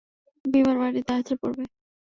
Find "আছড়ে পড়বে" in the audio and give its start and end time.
1.17-1.63